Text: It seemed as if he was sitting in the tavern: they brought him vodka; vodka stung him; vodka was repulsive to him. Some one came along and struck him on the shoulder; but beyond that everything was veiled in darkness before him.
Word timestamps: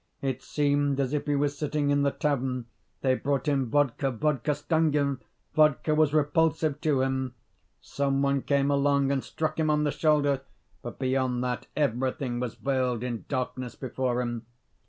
It 0.23 0.41
seemed 0.41 0.99
as 0.99 1.13
if 1.13 1.27
he 1.27 1.35
was 1.35 1.55
sitting 1.55 1.91
in 1.91 2.01
the 2.01 2.09
tavern: 2.09 2.65
they 3.01 3.13
brought 3.13 3.47
him 3.47 3.69
vodka; 3.69 4.09
vodka 4.09 4.55
stung 4.55 4.91
him; 4.93 5.19
vodka 5.53 5.93
was 5.93 6.11
repulsive 6.11 6.81
to 6.81 7.01
him. 7.03 7.35
Some 7.81 8.23
one 8.23 8.41
came 8.41 8.71
along 8.71 9.11
and 9.11 9.23
struck 9.23 9.59
him 9.59 9.69
on 9.69 9.83
the 9.83 9.91
shoulder; 9.91 10.41
but 10.81 10.97
beyond 10.97 11.43
that 11.43 11.67
everything 11.77 12.39
was 12.39 12.55
veiled 12.55 13.03
in 13.03 13.25
darkness 13.29 13.75
before 13.75 14.21
him. 14.23 14.47